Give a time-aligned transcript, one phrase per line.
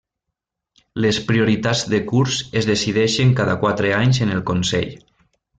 [1.05, 4.91] Les prioritats de curs es decideixen cada quatre anys en el Consell.